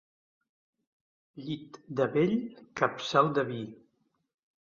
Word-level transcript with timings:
Llit 1.47 1.77
de 1.99 2.07
vell, 2.15 2.33
capçal 2.81 3.31
de 3.37 3.45
vi. 3.51 3.61